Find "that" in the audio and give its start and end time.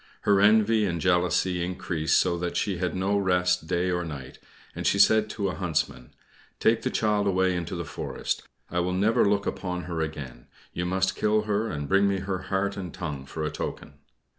2.39-2.57